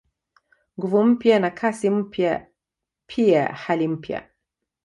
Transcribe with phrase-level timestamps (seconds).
[0.79, 2.47] Nguvu mpya na Kasi mpya
[3.07, 4.29] pia hali mpya